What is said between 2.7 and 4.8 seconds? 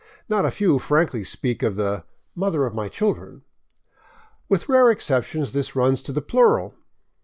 my children." With